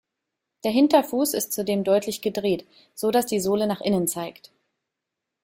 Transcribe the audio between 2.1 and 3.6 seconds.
gedreht, so dass die